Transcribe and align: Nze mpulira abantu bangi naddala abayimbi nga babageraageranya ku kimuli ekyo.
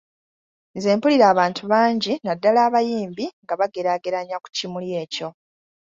Nze 0.77 0.89
mpulira 0.97 1.25
abantu 1.33 1.61
bangi 1.71 2.13
naddala 2.25 2.59
abayimbi 2.67 3.25
nga 3.43 3.53
babageraageranya 3.59 4.35
ku 4.43 4.47
kimuli 4.57 4.89
ekyo. 5.03 5.27